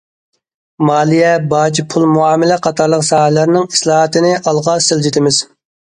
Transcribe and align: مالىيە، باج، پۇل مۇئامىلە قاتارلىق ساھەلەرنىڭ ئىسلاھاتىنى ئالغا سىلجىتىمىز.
مالىيە، 0.89 1.33
باج، 1.51 1.81
پۇل 1.93 2.07
مۇئامىلە 2.13 2.57
قاتارلىق 2.69 3.07
ساھەلەرنىڭ 3.11 3.69
ئىسلاھاتىنى 3.73 4.33
ئالغا 4.43 4.77
سىلجىتىمىز. 4.87 5.45